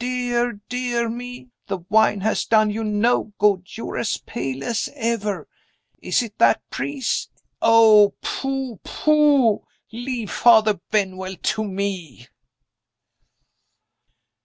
[0.00, 5.46] Dear, dear me, the wine has done you no good; you're as pale as ever.
[6.02, 7.30] Is it that priest?
[7.62, 9.62] Oh, pooh, pooh,
[9.92, 12.26] leave Father Benwell to me."